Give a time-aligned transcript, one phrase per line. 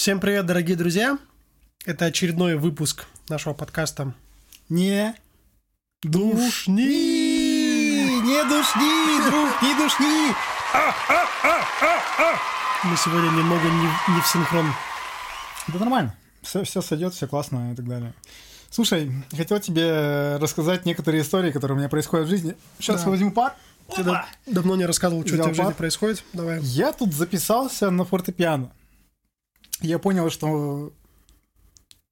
[0.00, 1.18] Всем привет, дорогие друзья!
[1.84, 4.14] Это очередной выпуск нашего подкаста
[4.70, 5.14] Не
[6.02, 6.78] «Душни!»
[8.22, 10.32] Не душни, друг, не душни!
[12.82, 14.72] Мы сегодня немного не, не в синхрон.
[15.68, 16.16] Да нормально.
[16.40, 18.14] Все, все сойдет, все классно и так далее.
[18.70, 22.56] Слушай, хотел тебе рассказать некоторые истории, которые у меня происходят в жизни.
[22.78, 23.10] Сейчас Да.
[23.10, 23.54] возьму пар.
[23.94, 24.02] Ты
[24.46, 26.24] давно не рассказывал, что у тебя в жизни происходит.
[26.32, 26.58] Давай.
[26.62, 28.72] Я тут записался на фортепиано.
[29.80, 30.92] Я понял, что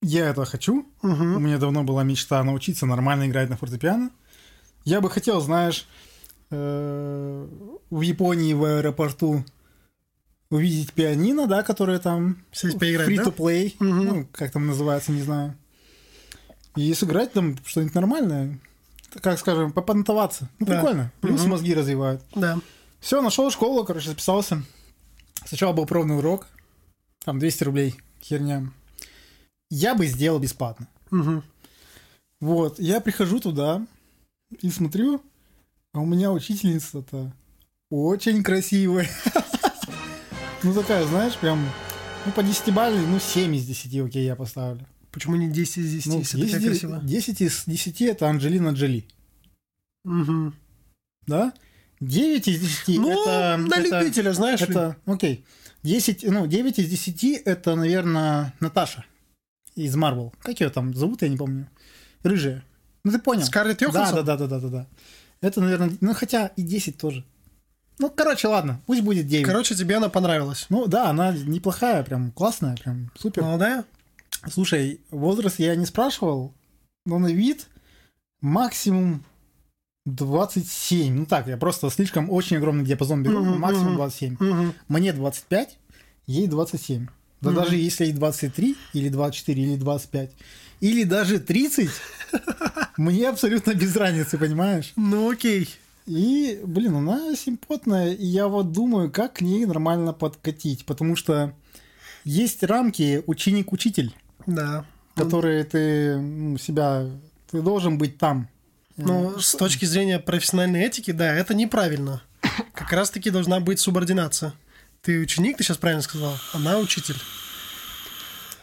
[0.00, 0.86] я это хочу.
[1.02, 1.42] У Мгм.
[1.45, 4.10] меня давно была мечта научиться нормально играть на фортепиано.
[4.84, 5.86] Я бы хотел, знаешь,
[6.50, 7.48] э,
[7.90, 9.45] в Японии в аэропорту
[10.50, 13.16] увидеть пианино, да, которое там Сесть поиграть, free
[13.78, 13.84] да?
[13.84, 14.04] Мгм.
[14.06, 15.54] ну, как там называется, не знаю.
[16.76, 18.59] И сыграть там что-нибудь нормальное,
[19.20, 20.48] как скажем, попонтоваться.
[20.59, 20.76] Ну, Да.
[20.76, 21.12] прикольно.
[21.20, 21.50] Плюс Мгм.
[21.50, 22.23] мозги развивают.
[22.34, 22.59] Да.
[23.00, 24.62] Все, нашел школу, короче, записался.
[25.45, 26.46] Сначала был пробный урок,
[27.28, 28.73] там 200 рублей, херня.
[29.68, 30.88] Я бы сделал бесплатно.
[31.10, 31.45] Мгм.
[32.40, 33.87] Вот, я прихожу туда
[34.62, 35.23] и смотрю,
[35.93, 37.30] а у меня учительница-то
[37.90, 39.10] очень красивая.
[40.65, 41.65] Ну, такая, знаешь, прям,
[42.26, 44.84] ну, по 10 баллей, ну, 7 из 10, окей, я поставлю.
[45.12, 47.01] Почему не 10 из 10, Ну, если такая 10, красивая?
[47.01, 49.06] 10 из 10 это Анджелина Джоли,
[50.04, 50.54] Мгм.
[51.29, 51.52] да?
[52.01, 53.56] 9 из 10 Ну, это...
[53.59, 54.66] на это- любителя, знаешь ли.
[54.66, 55.45] Это, окей.
[55.82, 59.04] 10, ну, 9 из 10 это, наверное, Наташа
[59.74, 60.32] из Марвел.
[60.43, 61.68] Как ее там зовут, я не помню.
[62.23, 62.65] Рыжая.
[63.04, 63.45] Ну, ты понял.
[63.45, 64.25] Скарлетт Йоханссон?
[64.25, 64.87] да, да, да, да, да, да.
[65.41, 67.25] Это, наверное, ну, хотя и 10 тоже.
[67.99, 69.47] Ну, короче, ладно, пусть будет 9.
[69.47, 70.66] Короче, тебе она понравилась.
[70.69, 73.43] Ну, да, она неплохая, прям классная, прям супер.
[73.43, 73.84] Молодая?
[74.49, 76.54] Слушай, возраст я не спрашивал,
[77.06, 77.66] но на вид
[78.41, 79.25] максимум
[80.14, 81.14] 27.
[81.14, 83.97] Ну так, я просто слишком очень огромный диапазон беру, Мгм, максимум мгм.
[83.97, 84.37] 27.
[84.41, 84.75] Мгм.
[84.88, 85.78] Мне 25,
[86.26, 87.06] ей 27.
[87.41, 87.60] Да Мгм.
[87.60, 90.32] даже если ей 23, или 24, или 25,
[90.81, 91.91] или даже 30,
[92.97, 94.93] мне абсолютно без разницы, понимаешь?
[94.97, 95.69] Ну, окей.
[96.06, 101.53] И, блин, она симпотная, и я вот думаю, как к ней нормально подкатить, потому что
[102.25, 104.15] есть рамки ученик-учитель,
[104.47, 104.84] Да.
[105.15, 107.06] которые ты ну, себя...
[107.50, 108.49] Ты должен быть там.
[108.98, 112.22] Ну, с точки зрения профессиональной этики, да, это неправильно.
[112.75, 114.53] Как раз-таки должна быть субординация.
[115.03, 117.16] Ты ученик, ты сейчас правильно сказал, она учитель.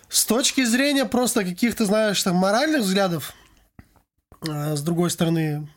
[0.10, 3.34] С точки зрения просто каких-то, знаешь, там, моральных взглядов,
[4.42, 5.68] а, с другой стороны,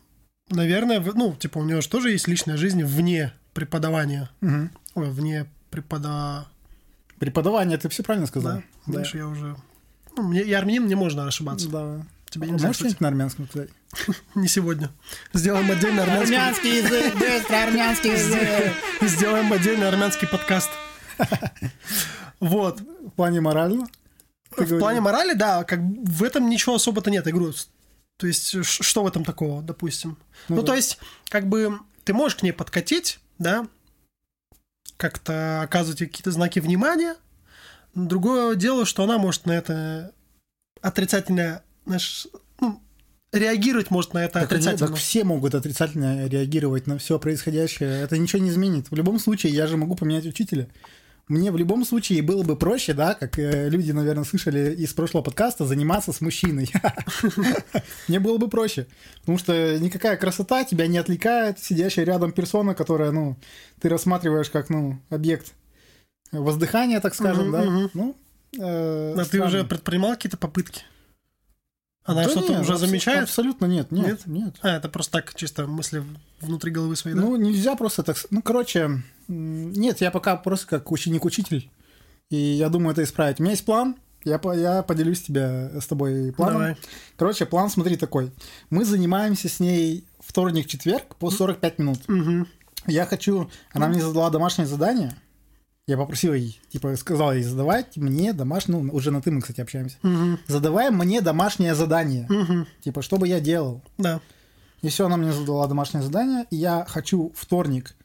[0.49, 4.29] наверное, ну, типа, у нее же тоже есть личная жизнь вне преподавания.
[4.41, 4.71] Мгм.
[4.95, 6.47] Ой, вне препода...
[7.19, 8.57] Преподавание, ты все правильно сказал.
[8.57, 9.55] Да, знаешь, я уже...
[10.15, 11.69] Ну, мне, я армянин, мне можно ошибаться.
[11.69, 12.05] Да.
[12.29, 12.93] Тебе нельзя, Можешь кстати.
[12.93, 13.69] что-нибудь на армянском сказать?
[14.35, 14.91] Не сегодня.
[15.33, 16.77] Сделаем отдельно армянский...
[16.77, 20.69] язык, быстро армянский Сделаем отдельный армянский подкаст.
[22.39, 22.79] Вот.
[22.79, 23.87] В плане морально?
[24.51, 24.79] В говорил.
[24.79, 27.53] плане морали, да, как в этом ничего особо-то нет, я говорю.
[28.17, 30.17] То есть, что в этом такого, допустим?
[30.47, 30.67] Ну Ну, да.
[30.67, 33.67] то есть, как бы ты можешь к ней подкатить, да,
[34.97, 37.15] как-то оказывать какие-то знаки внимания.
[37.95, 40.13] Другое дело, что она может на это
[40.81, 42.27] отрицательно, знаешь,
[42.59, 42.81] ну,
[43.31, 44.87] реагировать может на это Так, отрицательно.
[44.87, 48.01] так все могут отрицательно реагировать на все происходящее.
[48.01, 48.89] Это ничего не изменит.
[48.91, 50.67] В любом случае, я же могу поменять учителя.
[51.27, 55.21] Мне в любом случае было бы проще, да, как э, люди, наверное, слышали из прошлого
[55.21, 56.71] подкаста, заниматься с мужчиной.
[58.07, 58.87] Мне было бы проще.
[59.19, 61.59] Потому что никакая красота тебя не отвлекает.
[61.59, 63.37] Сидящая рядом персона, которая, ну,
[63.79, 65.53] ты рассматриваешь как, ну, объект
[66.31, 67.63] воздыхания, так скажем, да.
[67.93, 68.15] Ну,
[68.57, 70.81] А ты уже предпринимал какие-то попытки?
[72.05, 73.23] Она Да что-то нет, уже замечает?
[73.23, 74.27] Абсолютно нет, нет, Нет?
[74.27, 74.55] нет.
[74.61, 76.03] А, это просто так, чисто мысли
[76.41, 77.21] внутри головы своей, да?
[77.21, 78.17] Ну, нельзя просто так...
[78.31, 81.69] Ну, короче, нет, я пока просто как ученик-учитель,
[82.29, 83.39] и я думаю это исправить.
[83.39, 86.59] У меня есть план, я, я поделюсь тебе, с тобой планом.
[86.59, 86.77] Давай.
[87.15, 88.31] Короче, план смотри такой.
[88.69, 91.99] Мы занимаемся с ней вторник-четверг по 45 минут.
[92.07, 92.47] Мгм.
[92.87, 93.49] Я хочу...
[93.71, 95.15] Она мне задала домашнее задание.
[95.89, 98.79] Я попросил ей, типа, сказал ей, задавать мне домашнее...
[98.79, 99.97] Ну, уже на ты мы, кстати, общаемся.
[100.03, 100.37] Мгм.
[100.45, 102.27] Задавай мне домашнее задание.
[102.29, 102.67] Мгм.
[102.81, 103.81] Типа, что бы я делал?
[103.97, 104.21] Да.
[104.83, 107.95] И все, она мне задала домашнее задание, и я хочу вторник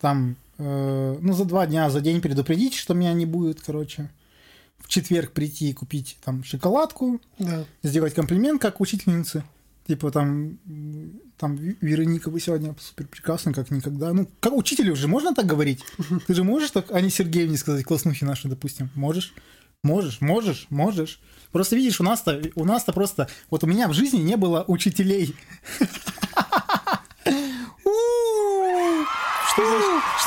[0.00, 4.08] там, э, ну, за два дня, за день предупредить, что меня не будет, короче.
[4.78, 7.64] В четверг прийти и купить там шоколадку, Да.
[7.82, 9.44] сделать комплимент как учительнице.
[9.86, 10.58] Типа там,
[11.36, 14.12] там «Ви- Вероника, вы сегодня супер прекрасны, как никогда.
[14.12, 15.84] Ну, как учителю же можно так говорить?
[16.26, 18.90] Ты же можешь так Ане Сергеевне сказать, класснухи наши, допустим?
[18.94, 19.34] Можешь?
[19.82, 21.20] Можешь, можешь, можешь.
[21.50, 23.28] Просто видишь, у нас-то, у нас-то просто...
[23.50, 25.34] Вот у меня в жизни не было учителей.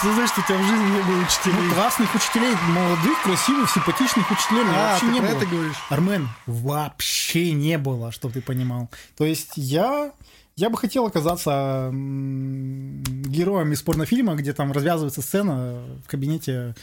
[0.06, 1.56] Что, значит- Что у тебя в жизни не было учителей?
[1.68, 5.38] Ну, классных учителей, молодых, красивых, симпатичных учителей А, вообще ты не про было.
[5.38, 5.76] это говоришь?
[5.90, 8.92] Армен, вообще не было, чтобы ты понимал.
[9.18, 10.12] То есть я,
[10.56, 16.76] я бы хотел оказаться героем из порнофильма, где там развязывается сцена в кабинете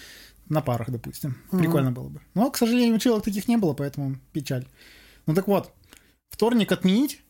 [0.49, 1.37] на парах, допустим.
[1.53, 2.21] Прикольно было бы.
[2.35, 4.67] Но, к сожалению, училок таких не было, поэтому печаль.
[5.27, 5.73] Ну так вот,
[6.29, 7.22] вторник отменить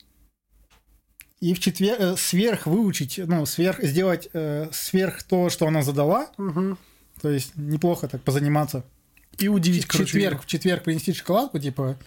[1.43, 6.31] и в четверг э, сверх выучить, ну, сверх сделать э, сверх то, что она задала.
[6.39, 6.79] Мгм.
[7.21, 8.85] То есть неплохо так позаниматься.
[9.39, 10.07] И удивить, В короче.
[10.07, 11.99] четверг, в четверг принести шоколадку, типа,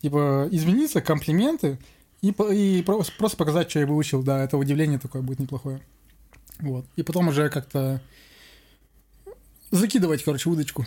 [0.00, 1.78] типа извиниться, комплименты
[2.22, 4.22] и, и про- просто показать, что я выучил.
[4.22, 5.82] Да, это удивление такое будет неплохое.
[6.60, 6.86] Вот.
[6.96, 8.00] И потом уже как-то
[9.70, 10.86] закидывать, короче, удочку.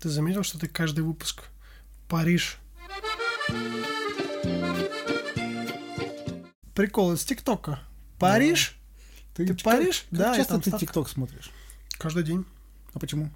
[0.00, 1.44] Ты заметил, что ты каждый выпуск
[2.08, 2.58] Париж.
[6.76, 7.80] Прикол из ТикТока.
[8.18, 8.76] Париж
[9.34, 10.04] Ты как- паришь?
[10.10, 10.70] Как Да, часто ты.
[10.70, 11.50] ТикТок смотришь?
[11.98, 12.44] каждый день.
[12.92, 13.30] А почему?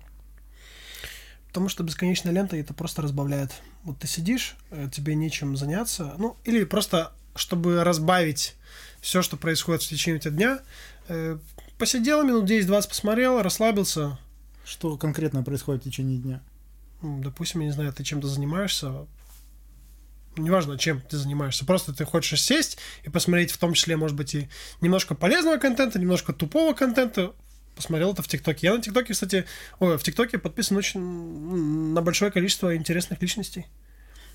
[1.49, 3.51] Потому что бесконечная лента это просто разбавляет.
[3.83, 8.57] Вот ты сидишь, э, тебе нечем заняться, ну, или просто, чтобы разбавить
[9.01, 10.59] все, что происходит в течение тебя дня,
[11.09, 11.39] э,
[11.79, 14.19] посидел минут 10-20, посмотрел, расслабился.
[14.67, 16.43] Что конкретно происходит в течение дня?
[17.01, 19.07] Ну, Допустим, я не знаю, ты чем-то занимаешься,
[20.37, 24.35] неважно, чем ты занимаешься, просто ты хочешь сесть и посмотреть в том числе, может быть,
[24.35, 24.49] и
[24.81, 27.33] немножко полезного контента, немножко тупого контента,
[27.75, 28.67] посмотрел это в ТикТоке.
[28.67, 29.47] Я на ТикТоке, кстати,
[29.79, 33.67] ой, в ТикТоке подписан очень на большое количество интересных личностей.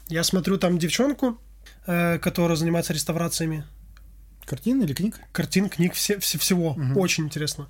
[0.08, 1.40] Я смотрю там девчонку,
[1.88, 3.66] э, которая занимается реставрациями
[4.46, 5.20] Картин или книг?
[5.32, 6.74] картин, книг, все, все- всего.
[6.76, 6.98] Мгм.
[6.98, 7.68] Очень интересно.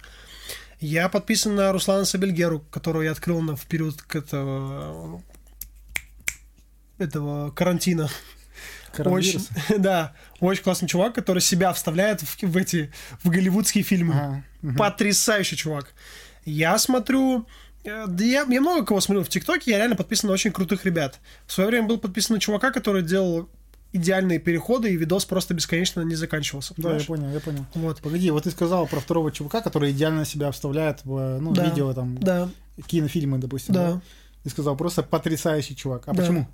[0.81, 5.23] Я подписан на Руслана Сабельгеру, которого я открыл на, в период к этого,
[6.97, 8.09] этого карантина.
[8.97, 9.45] Очень,
[9.77, 12.91] да, очень классный чувак, который себя вставляет в, в эти
[13.23, 14.13] в голливудские фильмы.
[14.13, 14.75] Ага, мгм.
[14.77, 15.93] Потрясающий чувак.
[16.45, 17.45] Я смотрю...
[17.83, 20.85] э, Да я, я много кого смотрю в ТикТоке, я реально подписан на очень крутых
[20.85, 21.19] ребят.
[21.45, 23.49] В свое время был подписан на чувака, который делал
[23.91, 26.73] идеальные переходы, и видос просто бесконечно не заканчивался.
[26.77, 27.07] Да, я понимаешь?
[27.07, 27.65] понял, я понял.
[27.75, 28.01] Вот.
[28.01, 31.65] Погоди, вот ты сказал про второго чувака, который идеально себя вставляет в ну, Да.
[31.65, 32.49] видео, там, Да,
[32.87, 33.73] кинофильмы, допустим.
[33.73, 34.01] да.
[34.43, 36.03] Ты сказал, просто потрясающий чувак.
[36.07, 36.21] А Да.
[36.21, 36.47] почему?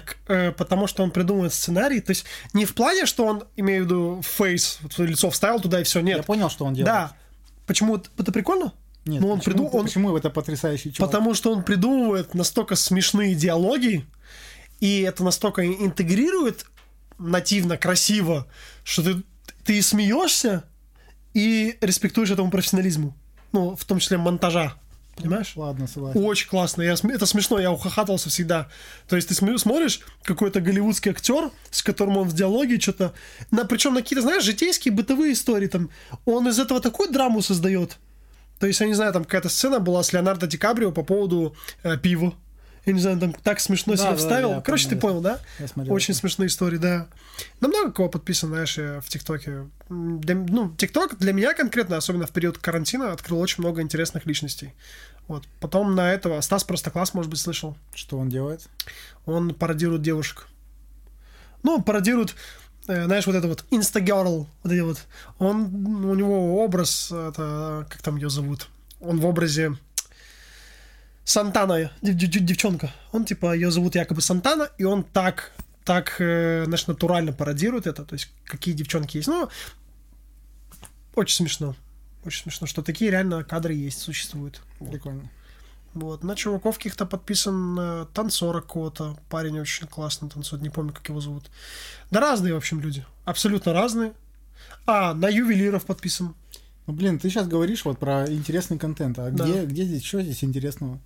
[0.00, 3.82] Так, э, потому что он придумывает сценарий, то есть не в плане, что он, имею
[3.82, 6.26] в виду, фейс, лицо вставил туда и все, Я нет.
[6.26, 6.92] понял, что он делает.
[6.94, 7.12] Да.
[7.66, 8.72] Почему это, прикольно?
[9.04, 11.10] Нет, Ну, он почему, приду- он- почему это потрясающий чувак?
[11.10, 14.04] Потому что он придумывает настолько смешные диалоги,
[14.80, 16.66] и это настолько интегрирует
[17.18, 18.46] нативно, красиво,
[18.84, 19.22] что ты,
[19.64, 20.64] ты и смеешься,
[21.34, 23.16] и респектуешь этому профессионализму.
[23.52, 24.74] Ну, в том числе монтажа.
[25.18, 25.52] Понимаешь?
[25.56, 26.24] Ладно, согласен.
[26.24, 26.82] Очень классно.
[26.82, 28.68] Я, это смешно, я ухахатывался всегда.
[29.08, 33.12] То есть ты см- смотришь, какой-то голливудский актер, с которым он в диалоге что-то...
[33.50, 35.66] На, причем на какие-то, знаешь, житейские, бытовые истории.
[35.66, 35.90] Там,
[36.24, 37.98] он из этого такую драму создает.
[38.60, 41.54] То есть, я не знаю, там какая-то сцена была с Леонардо Ди Каприо по поводу
[41.82, 42.34] э, пива.
[42.88, 44.50] Я не знаю, там так смешно Да, себя да, вставил.
[44.52, 45.40] я Короче, помню, ты понял, да?
[45.58, 45.94] Я смотрел.
[45.94, 47.06] Очень смешные истории, да.
[47.60, 49.68] На много кого подписан, знаешь, я в ТикТоке.
[49.90, 54.72] Ну, ТикТок для меня конкретно, особенно в период карантина, открыл очень много интересных личностей.
[55.26, 55.44] Вот.
[55.60, 57.76] Потом на этого Стас Простокласс, может быть, слышал.
[57.94, 58.66] Что он делает?
[59.26, 60.48] Он пародирует девушек.
[61.62, 62.34] Ну, пародирует,
[62.86, 64.98] э, знаешь, вот это вот Instagirl, вот эти вот.
[65.38, 68.68] Он, у него образ, это, как там ее зовут?
[69.02, 69.76] Он в образе
[71.28, 72.90] Сантана, дев- дев- девчонка.
[73.12, 75.52] Он, типа, ее зовут якобы Сантана, и он так,
[75.84, 78.04] так, э, знаешь, натурально пародирует это.
[78.04, 79.28] То есть, какие девчонки есть.
[79.28, 79.48] Ну,
[81.14, 81.74] очень смешно.
[82.24, 84.62] Очень смешно, что такие реально кадры есть, существуют.
[84.78, 85.28] Прикольно.
[85.92, 86.24] Вот.
[86.24, 89.18] На чуваков каких-то подписан э, танцора какого-то.
[89.28, 91.50] Парень очень классный танцует, не помню, как его зовут.
[92.10, 93.04] Да разные, в общем, люди.
[93.26, 94.12] Абсолютно разные.
[94.86, 96.34] А, на ювелиров подписан.
[96.86, 99.18] Ну, блин, ты сейчас говоришь вот про интересный контент.
[99.18, 99.44] А Да.
[99.44, 100.98] где, где здесь, что здесь интересного?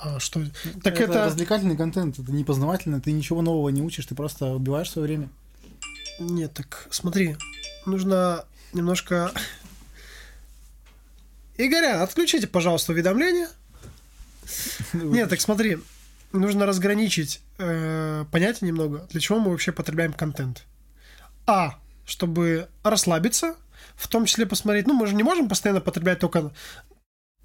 [0.00, 0.44] А, что?
[0.82, 1.24] Так это, это...
[1.26, 5.28] развлекательный контент, это не познавательно, ты ничего нового не учишь, ты просто убиваешь свое время.
[6.20, 7.36] Нет, так смотри.
[7.86, 9.32] Нужно немножко...
[11.56, 13.48] Игоря, отключите, пожалуйста, уведомления.
[14.92, 15.78] Нет, так смотри.
[16.32, 20.64] Нужно разграничить э, понятие немного, для чего мы вообще потребляем контент.
[21.46, 23.56] А, чтобы расслабиться,
[23.96, 26.52] в том числе посмотреть, ну, мы же не можем постоянно потреблять только,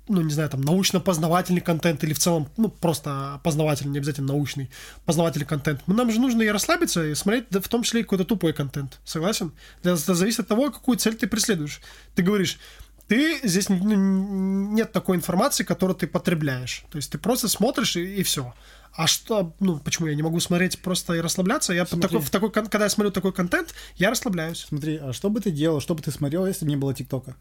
[0.08, 4.70] ну, не знаю, там, научно-познавательный контент или в целом, ну, просто познавательный, не обязательно научный,
[5.06, 5.82] познавательный контент.
[5.88, 9.00] Нам же нужно и расслабиться, и смотреть в том числе и какой-то тупой контент.
[9.06, 9.54] Согласен?
[9.82, 11.82] Это зависит от того, какую цель ты преследуешь.
[12.16, 12.60] Ты говоришь,
[13.08, 16.84] ты здесь нет такой информации, которую ты потребляешь.
[16.92, 18.54] То есть ты просто смотришь и, все.
[18.94, 21.74] А что, ну, почему я не могу смотреть просто и расслабляться?
[21.74, 22.02] Я Смотри.
[22.08, 24.66] такой, в такой, когда я смотрю такой контент, я расслабляюсь.
[24.68, 27.36] Смотри, а что бы ты делал, что бы ты смотрел, если бы не было ТикТока?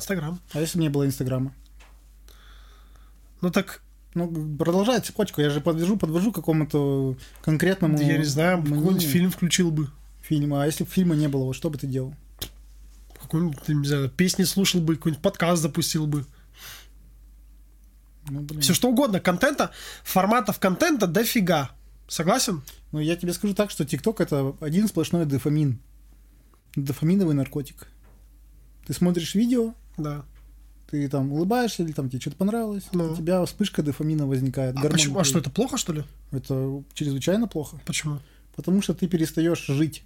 [0.00, 0.40] Инстаграм.
[0.52, 1.54] А если бы не было Инстаграма?
[3.40, 3.82] Ну так,
[4.14, 9.30] Ну, продолжай цепочку, я же подвяжу, подвожу к какому-то конкретному я не знаю, какой-нибудь фильм
[9.30, 9.88] включил бы.
[10.22, 10.62] фильма.
[10.62, 12.14] А если бы фильма не было, вот что бы ты делал?
[13.20, 16.26] Какой-нибудь, не знаю, песни слушал бы, какой-нибудь подкаст запустил бы.
[18.28, 18.60] Ну, блин.
[18.60, 19.20] Все что угодно.
[19.20, 19.70] Контента,
[20.02, 21.70] форматов контента дофига.
[22.08, 22.62] Согласен?
[22.92, 25.78] Ну, я тебе скажу так, что ТикТок это один сплошной дофамин.
[26.74, 27.88] Дофаминовый наркотик.
[28.86, 30.24] Ты смотришь видео, Да.
[30.90, 33.12] ты там улыбаешься, или там тебе что-то понравилось, Ну.
[33.12, 34.76] у тебя вспышка дофамина возникает.
[34.76, 35.18] А, почему?
[35.20, 36.04] а что, это плохо, что ли?
[36.32, 37.80] Это чрезвычайно плохо.
[37.86, 38.18] Почему?
[38.56, 40.02] Потому что ты перестаешь жить.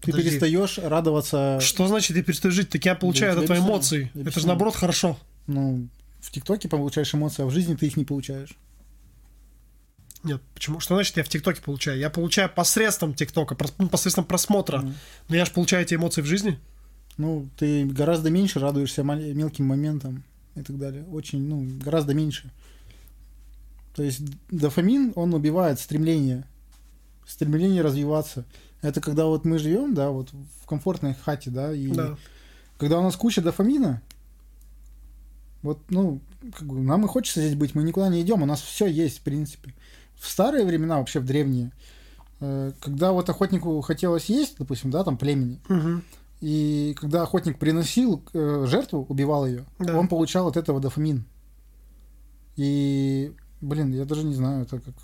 [0.00, 0.30] Ты Подожди.
[0.30, 1.58] перестаешь радоваться.
[1.60, 2.68] Что значит я перестаю жить?
[2.68, 4.12] Так я получаю я от твои эмоции.
[4.14, 5.18] Я Это же наоборот хорошо.
[5.48, 5.88] Ну,
[6.20, 8.56] в ТикТоке получаешь эмоции, а в жизни ты их не получаешь.
[10.24, 10.80] Нет, почему?
[10.80, 11.98] Что значит я в ТикТоке получаю?
[11.98, 14.78] Я получаю посредством ТикТока, ну, посредством просмотра.
[14.78, 14.94] Мгм.
[15.28, 16.58] Но я же получаю эти эмоции в жизни.
[17.18, 20.22] Ну, ты гораздо меньше радуешься мелким моментам
[20.54, 21.04] и так далее.
[21.12, 22.50] Очень, ну, гораздо меньше.
[23.94, 26.44] То есть дофамин, он убивает стремление.
[27.26, 28.44] Стремление развиваться.
[28.80, 30.30] Это когда вот мы живем, да, вот
[30.62, 32.16] в комфортной хате, да, и Да.
[32.78, 34.00] когда у нас куча дофамина,
[35.62, 36.20] вот, ну,
[36.54, 39.18] как бы нам и хочется здесь быть, мы никуда не идем, у нас все есть,
[39.18, 39.74] в принципе.
[40.14, 41.72] В старые времена, вообще в древние,
[42.40, 46.04] э, когда вот охотнику хотелось есть, допустим, да, там племени, Мгм.
[46.40, 49.98] И когда охотник приносил э, жертву, убивал ее, Да.
[49.98, 51.24] он получал от этого дофамин.
[52.56, 54.94] И, блин, я даже не знаю, это как...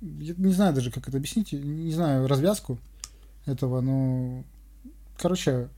[0.00, 2.78] Я не знаю даже, как это объяснить, не знаю развязку
[3.46, 4.44] этого, но...
[5.18, 5.68] Короче,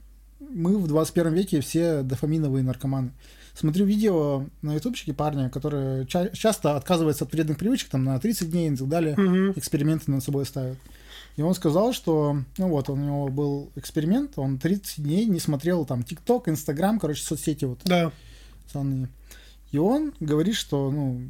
[0.40, 3.12] мы в 21 веке все дофаминовые наркоманы.
[3.54, 8.50] Смотрю видео на ютубчике парня, который ча- часто отказывается от вредных привычек, там, на 30
[8.50, 9.52] дней и так далее Мгм.
[9.56, 10.78] эксперименты над собой ставят.
[11.36, 15.84] И он сказал, что, ну вот, у него был эксперимент, он 30 дней не смотрел
[15.84, 18.12] там ТикТок, Инстаграм, короче, соцсети вот Да.
[18.72, 19.08] самые.
[19.72, 21.28] И он говорит, что, ну,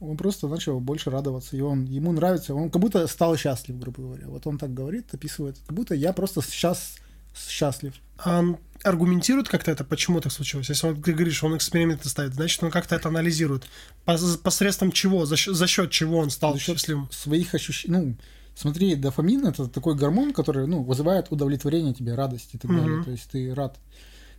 [0.00, 4.02] он просто начал больше радоваться, и он, ему нравится, он как будто стал счастлив, грубо
[4.02, 4.28] говоря.
[4.28, 6.96] Вот он так говорит, описывает, как будто я просто сейчас
[7.34, 7.94] счастлив.
[8.18, 10.68] А он аргументирует как-то это, почему так случилось?
[10.68, 13.66] Если он, ты говоришь, он эксперименты ставит, значит, он как-то это анализирует.
[14.06, 15.24] Пос- посредством чего?
[15.24, 17.08] За, счет- за счет чего он стал За счет счастливым?
[17.10, 17.96] своих ощущений.
[17.96, 18.16] Ну,
[18.56, 23.02] смотри, дофамин это такой гормон, который ну, вызывает удовлетворение тебе, радость и так далее.
[23.04, 23.76] То есть ты рад.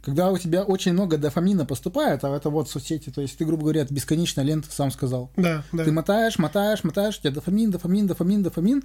[0.02, 3.64] Когда у тебя очень много дофамина поступает, а это вот соцсети, то есть ты, грубо
[3.64, 5.32] говоря, бесконечная лента, сам сказал.
[5.36, 5.84] Да, да.
[5.84, 8.84] Ты мотаешь, мотаешь, мотаешь, у тебя дофамин, дофамин, дофамин, дофамин,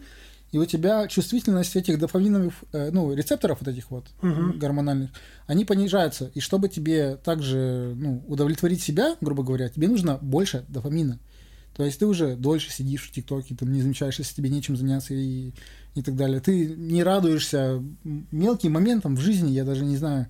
[0.53, 4.59] и у тебя чувствительность этих дофаминовых, э, ну, рецепторов вот этих вот Мгм.
[4.59, 5.11] гормональных,
[5.47, 6.31] они понижаются.
[6.35, 11.19] И чтобы тебе также, ну, удовлетворить себя, грубо говоря, тебе нужно больше дофамина.
[11.75, 15.15] То есть ты уже дольше сидишь в ТикТоке, там не замечаешь, если тебе нечем заняться
[15.15, 15.53] и,
[15.95, 16.41] и так далее.
[16.41, 20.27] Ты не радуешься мелким моментам в жизни, я даже не знаю.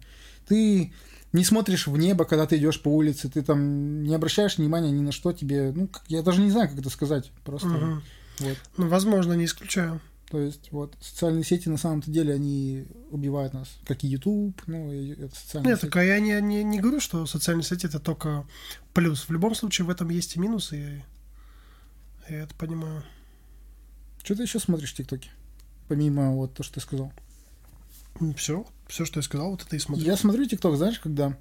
[0.46, 0.92] Ты
[1.32, 5.00] не смотришь в небо, когда ты идешь по улице, ты там не обращаешь внимания ни
[5.00, 5.72] на что тебе.
[5.74, 7.30] Ну, как- я даже не знаю, как это сказать.
[7.44, 8.02] Просто Мгм.
[8.40, 8.56] вот.
[8.76, 10.00] Ну, возможно, не исключаю.
[10.30, 14.90] То есть, вот, социальные сети на самом-то деле, они убивают нас, как и YouTube, ну,
[14.90, 15.90] и это социальные Нет, сети.
[15.90, 18.46] так а я не, не, не говорю, что социальные сети это только
[18.94, 19.28] плюс.
[19.28, 21.04] В любом случае в этом есть и минусы.
[22.28, 23.02] Я это понимаю.
[24.22, 25.30] Что ты еще смотришь в ТикТоке?
[25.88, 27.12] Помимо вот то, что ты сказал.
[28.36, 30.04] Все, все, что я сказал, вот это и смотрю.
[30.06, 31.36] Я смотрю ТикТок, знаешь, когда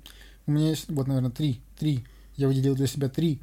[0.48, 3.40] у меня есть, вот, наверное, три, три, я выделил для себя три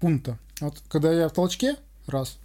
[0.00, 0.38] пункта.
[0.60, 1.76] Вот, когда я в толчке,
[2.06, 2.38] раз.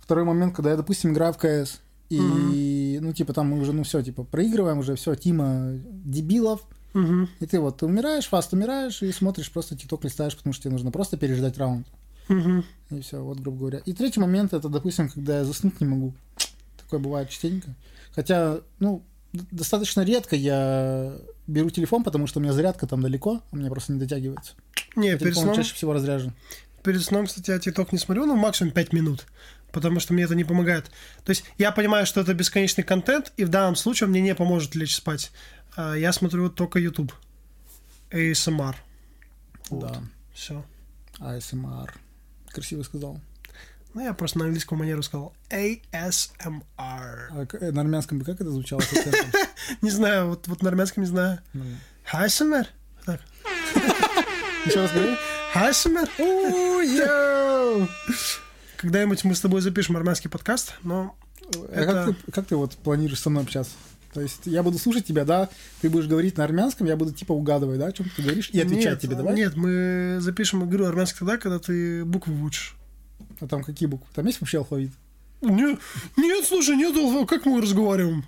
[0.00, 1.80] Второй момент, когда я, допустим, играю в КС,
[2.10, 5.72] и, ну, типа, там мы уже, ну, все, типа, проигрываем уже, все, Тима
[6.04, 7.30] дебилов, Мгм.
[7.40, 10.72] и ты вот, ты умираешь, фаст умираешь, и смотришь, просто ТикТок листаешь, потому что тебе
[10.72, 11.86] нужно просто переждать раунд.
[12.28, 12.64] Мгм.
[12.90, 13.78] И все, вот, грубо говоря.
[13.84, 16.14] И третий момент, это, допустим, когда я заснуть не могу.
[16.76, 17.74] Такое бывает частенько.
[18.14, 19.02] Хотя, ну,
[19.32, 23.92] достаточно редко я беру телефон, потому что у меня зарядка там далеко, у меня просто
[23.92, 24.54] не дотягивается.
[24.94, 26.34] Не, перед Телефон сном, чаще всего разряжен.
[26.82, 29.26] перед сном, кстати, я ТикТок не смотрю, ну, максимум 5 минут.
[29.72, 30.90] Потому что мне это не помогает.
[31.24, 34.34] То есть я понимаю, что это бесконечный контент, и в данном случае он мне не
[34.34, 35.32] поможет лечь спать.
[35.76, 37.12] А Я смотрю только YouTube.
[38.10, 38.74] ASMR.
[39.70, 40.02] Да.
[40.34, 40.62] Все.
[41.18, 41.90] ASMR.
[42.52, 43.20] Красиво сказал.
[43.94, 46.62] Ну, я просто на английском манеру сказал ASMR.
[46.78, 47.28] А
[47.60, 48.80] э, на армянском бы как это звучало?
[49.82, 51.40] Не знаю, вот, вот на армянском не знаю.
[51.52, 51.64] Ну,
[52.12, 52.66] ASMR?
[53.04, 53.20] Так.
[54.66, 55.14] Еще раз говори.
[55.54, 56.08] ASMR?
[58.78, 61.14] Когда-нибудь мы с тобой запишем армянский подкаст, но
[61.54, 63.72] А Это- как ты, как ты вот планируешь со мной общаться?
[64.12, 65.48] То есть я буду слушать тебя, да,
[65.80, 68.60] ты будешь говорить на армянском, я буду типа угадывать, да, о чем ты говоришь, и
[68.60, 69.34] отвечать Нет, тебе, давай?
[69.34, 72.76] Нет, мы запишем игру армянский тогда, когда ты буквы выучишь.
[73.40, 74.06] А там какие буквы?
[74.14, 74.92] Там есть вообще алфавит?
[75.40, 75.78] Нет,
[76.16, 78.24] нет, слушай, нет, алфа- как мы разговариваем?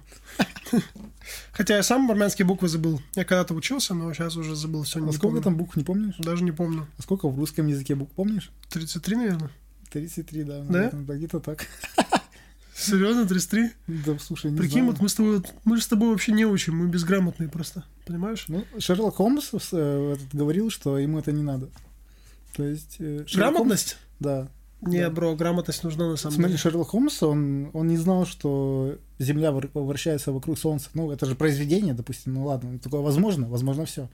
[1.52, 3.00] Хотя я сам армянские буквы забыл.
[3.14, 4.98] Я когда-то учился, но сейчас уже забыл все.
[4.98, 5.42] А сколько помню.
[5.42, 6.14] там букв, не помнишь?
[6.18, 6.86] Даже не помню.
[6.98, 8.50] А сколько в русском языке букв, помнишь?
[8.70, 9.50] 33, наверное.
[9.92, 10.64] 33, да.
[10.68, 11.66] Да, где-то так.
[12.84, 13.70] Серьезно, 33?
[13.86, 14.86] Да, слушай, не Прикинь, знаю.
[14.92, 18.44] вот мы с тобой, мы же с тобой вообще не учим, мы безграмотные просто, понимаешь?
[18.48, 21.68] Ну, Шерлок Холмс э, этот говорил, что ему это не надо.
[22.56, 22.96] То есть...
[22.98, 23.96] э, Шерлок Холмс- Грамотность?
[24.20, 24.48] Да.
[24.80, 25.10] Не, Да.
[25.10, 26.58] бро, грамотность нужна на самом Смотри, деле.
[26.58, 30.90] Шерлок Холмс, он, он не знал, что Земля вр- вращается вокруг Солнца.
[30.94, 34.08] Ну, это же произведение, допустим, ну ладно, такое возможно, возможно все.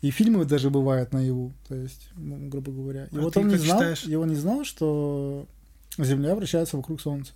[0.00, 3.04] И фильмы даже бывают наяву, то есть, ну, грубо говоря.
[3.12, 4.06] И А вот он не знал, считаешь?
[4.06, 5.46] он не знал, что
[5.98, 7.32] Земля вращается вокруг Солнца.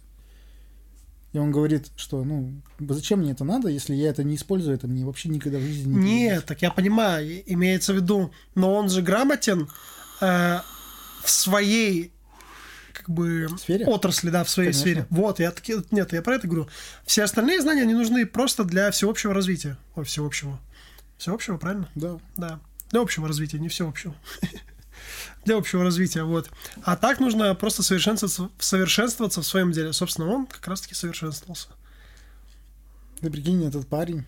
[1.34, 4.86] И он говорит, что, ну, зачем мне это надо, если я это не использую, это
[4.86, 6.46] мне вообще никогда в жизни не Нет, пригодится.
[6.46, 9.68] так я понимаю, имеется в виду, но он же грамотен
[10.20, 10.60] э,
[11.24, 12.12] в своей
[12.92, 13.84] как бы Сфере?
[13.84, 14.80] отрасли, да, в своей Конечно.
[14.82, 15.06] сфере.
[15.10, 16.68] Вот, я таки, нет, я про это говорю.
[17.04, 19.76] Все остальные знания, они нужны просто для всеобщего развития.
[19.96, 20.60] Ой, всеобщего.
[21.18, 21.88] Всеобщего, правильно?
[21.96, 22.18] Да.
[22.36, 22.60] Да.
[22.92, 24.14] Для общего развития, не всеобщего.
[25.44, 26.50] Для общего развития, вот.
[26.82, 29.92] А так нужно просто совершенствоваться, совершенствоваться в своем деле.
[29.92, 31.68] Собственно, он как раз-таки совершенствовался.
[33.20, 34.24] Ты прикинь, этот парень,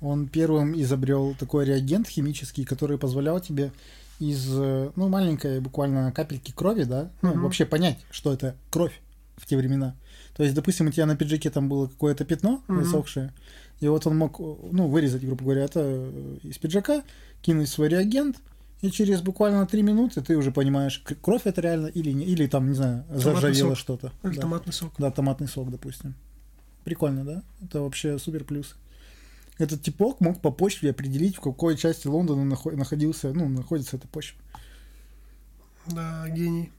[0.00, 3.72] он первым изобрел такой реагент химический, который позволял тебе
[4.18, 7.42] из, э, ну, маленькой буквально капельки крови, да, ну, Мгм.
[7.42, 9.00] вообще понять, что это кровь
[9.36, 9.96] в те времена.
[10.36, 12.84] То есть, допустим, у тебя на пиджаке там было какое-то пятно Мгм.
[12.84, 13.32] засохшее,
[13.80, 17.02] и вот он мог, э, ну, вырезать, грубо говоря, это э, из пиджака,
[17.40, 18.36] кинуть свой реагент,
[18.82, 22.68] и через буквально три минуты ты уже понимаешь, кровь это реально или не, или там,
[22.68, 24.12] не знаю, заржавело что-то.
[24.22, 24.40] Или Да.
[24.42, 24.92] томатный сок.
[24.98, 26.14] Да, томатный сок, допустим.
[26.84, 27.42] Прикольно, да?
[27.62, 28.76] Это вообще супер плюс.
[29.58, 34.08] Этот типок мог по почве определить, в какой части Лондона нахо- находился, ну, находится эта
[34.08, 34.40] почва.
[35.86, 36.72] Да, гений.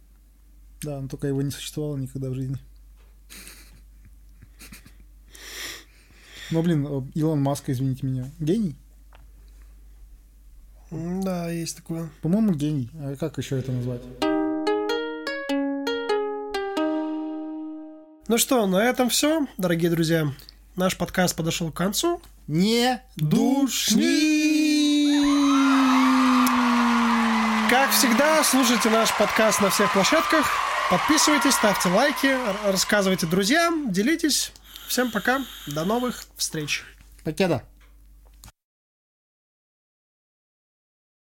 [0.82, 2.58] Да, но только его не существовало никогда в жизни.
[6.50, 8.76] Ну, блин, э, Илон Маск, извините меня, гений?
[10.92, 12.10] Да, есть такое.
[12.22, 12.90] По-моему, гений.
[12.96, 14.02] А как еще это назвать?
[18.28, 20.28] Ну что, на этом все, дорогие друзья.
[20.76, 22.22] Наш подкаст подошел к концу.
[22.48, 24.02] Не Душни!
[27.70, 30.46] Как всегда, слушайте наш подкаст на всех площадках.
[30.90, 32.36] Подписывайтесь, ставьте лайки,
[32.70, 34.52] рассказывайте друзьям, делитесь.
[34.88, 36.84] Всем пока, до новых встреч.
[37.24, 37.64] Покеда.